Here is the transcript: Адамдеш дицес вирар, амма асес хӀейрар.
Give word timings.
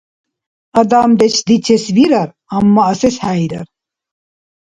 Адамдеш 0.79 1.35
дицес 1.47 1.83
вирар, 1.95 2.29
амма 2.55 2.83
асес 2.91 3.15
хӀейрар. 3.23 3.67